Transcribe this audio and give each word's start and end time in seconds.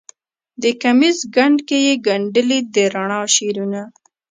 د 0.61 0.63
کمیس 0.81 1.17
ګنډ 1.35 1.57
کې 1.67 1.77
یې 1.87 1.93
ګنډلې 2.07 2.59
د 2.73 2.75
رڼا 2.93 3.21
شعرونه 3.35 3.81